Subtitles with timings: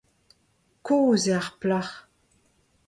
[0.85, 1.95] Kozh eo ar plac'h.